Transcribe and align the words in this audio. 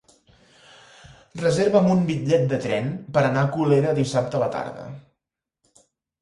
Reserva'm 1.41 1.89
un 1.95 2.01
bitllet 2.07 2.47
de 2.53 2.59
tren 2.63 2.89
per 3.19 3.23
anar 3.27 3.45
a 3.45 3.51
Colera 3.59 3.93
dissabte 4.01 4.41
a 4.41 4.43
la 4.47 4.49
tarda. 4.57 4.89